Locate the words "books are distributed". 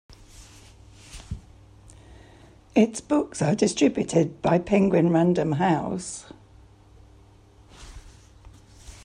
3.01-4.41